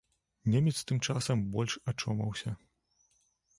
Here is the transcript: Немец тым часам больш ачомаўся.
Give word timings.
Немец 0.53 0.77
тым 0.91 0.97
часам 1.09 1.45
больш 1.57 1.77
ачомаўся. 1.93 2.57